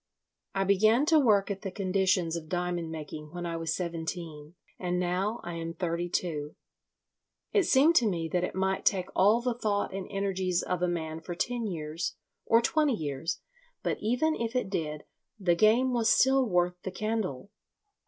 "I 0.55 0.63
began 0.63 1.05
to 1.05 1.19
work 1.19 1.51
at 1.51 1.61
the 1.61 1.69
conditions 1.69 2.35
of 2.35 2.49
diamond 2.49 2.89
making 2.91 3.33
when 3.33 3.45
I 3.45 3.55
was 3.55 3.75
seventeen, 3.75 4.55
and 4.79 4.99
now 4.99 5.39
I 5.43 5.53
am 5.53 5.75
thirty 5.75 6.09
two. 6.09 6.55
It 7.51 7.65
seemed 7.65 7.93
to 7.97 8.07
me 8.09 8.27
that 8.29 8.43
it 8.43 8.55
might 8.55 8.83
take 8.83 9.09
all 9.15 9.41
the 9.41 9.53
thought 9.53 9.93
and 9.93 10.07
energies 10.09 10.63
of 10.63 10.81
a 10.81 10.87
man 10.87 11.21
for 11.21 11.35
ten 11.35 11.67
years, 11.67 12.15
or 12.47 12.61
twenty 12.63 12.95
years, 12.95 13.41
but, 13.83 13.99
even 14.01 14.33
if 14.33 14.55
it 14.55 14.71
did, 14.71 15.03
the 15.39 15.53
game 15.53 15.93
was 15.93 16.09
still 16.09 16.47
worth 16.49 16.81
the 16.81 16.89
candle. 16.89 17.51